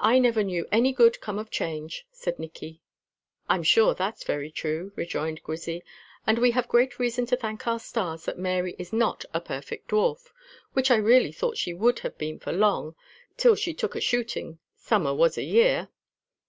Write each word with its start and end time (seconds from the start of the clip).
"I 0.00 0.18
never 0.18 0.42
knew 0.42 0.66
any 0.72 0.92
good 0.92 1.20
come 1.20 1.38
of 1.38 1.48
change," 1.48 2.08
said 2.10 2.40
Nicky. 2.40 2.82
"I'm 3.48 3.62
sure 3.62 3.94
that's 3.94 4.24
very 4.24 4.50
true," 4.50 4.92
rejoined 4.96 5.44
Grizzy; 5.44 5.84
"and 6.26 6.40
we 6.40 6.50
have 6.50 6.66
great 6.66 6.98
reason 6.98 7.24
to 7.26 7.36
thank 7.36 7.64
our 7.68 7.78
stars 7.78 8.24
that 8.24 8.36
Mary 8.36 8.74
is 8.80 8.92
not 8.92 9.24
a 9.32 9.40
perfect 9.40 9.90
dwarf; 9.90 10.32
which 10.72 10.90
I 10.90 10.96
really 10.96 11.30
thought 11.30 11.56
she 11.56 11.72
would 11.72 12.00
have 12.00 12.18
been 12.18 12.40
for 12.40 12.50
long, 12.50 12.96
till 13.36 13.54
she 13.54 13.72
took 13.72 13.94
a 13.94 14.00
shooting, 14.00 14.58
summer 14.74 15.14
was 15.14 15.38
a 15.38 15.44
year." 15.44 15.88